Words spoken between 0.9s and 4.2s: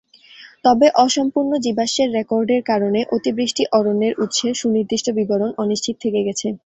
অসম্পূর্ণ জীবাশ্মের রেকর্ডের কারণে অতিবৃষ্টি অরণ্যের